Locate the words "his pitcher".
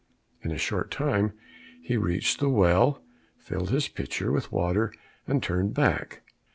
3.69-4.31